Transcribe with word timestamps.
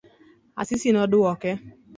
Asisi 0.61 0.89
noduoke. 0.97 1.51